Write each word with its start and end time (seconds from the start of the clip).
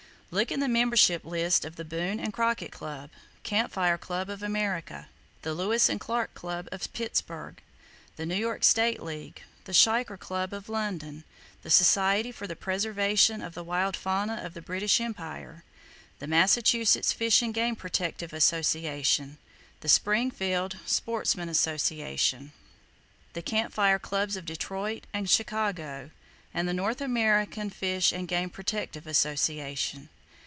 Look 0.33 0.49
in 0.49 0.61
the 0.61 0.69
membership 0.69 1.25
lists 1.25 1.65
of 1.65 1.75
the 1.75 1.83
Boone 1.83 2.17
and 2.17 2.31
Crockett 2.31 2.71
Club, 2.71 3.09
Camp 3.43 3.69
Fire 3.73 3.97
Club 3.97 4.29
of 4.29 4.41
America, 4.41 5.09
the 5.41 5.53
Lewis 5.53 5.89
and 5.89 5.99
Clark 5.99 6.33
Club 6.35 6.69
of 6.71 6.93
Pittsburgh, 6.93 7.61
the 8.15 8.25
New 8.25 8.37
York 8.37 8.63
State 8.63 9.03
League, 9.03 9.41
the 9.65 9.73
Shikar 9.73 10.15
Club 10.15 10.53
of 10.53 10.69
London, 10.69 11.25
the 11.63 11.69
Society 11.69 12.31
for 12.31 12.47
the 12.47 12.55
Preservation 12.55 13.41
of 13.41 13.55
the 13.55 13.63
Wild 13.65 13.97
Fauna 13.97 14.35
of 14.35 14.53
the 14.53 14.61
British 14.61 15.01
Empire, 15.01 15.65
the 16.19 16.27
Massachusetts 16.27 17.11
Fish 17.11 17.41
and 17.41 17.53
Game 17.53 17.75
Protective 17.75 18.31
Association, 18.31 19.37
the 19.81 19.89
Springfield 19.89 20.75
(Mass.) 20.75 20.93
Sportsmen's 20.93 21.51
Association, 21.51 22.53
the 23.33 23.41
Camp 23.41 23.73
Fire 23.73 23.99
Clubs 23.99 24.37
of 24.37 24.45
Detroit 24.45 25.03
and 25.13 25.29
Chicago, 25.29 26.09
and 26.53 26.69
the 26.69 26.73
North 26.73 27.01
American 27.01 27.69
Fish 27.69 28.13
and 28.13 28.29
Game 28.29 28.49
Protective 28.49 29.05
Association. 29.05 30.07